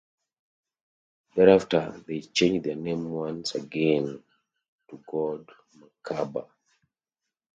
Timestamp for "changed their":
2.21-2.75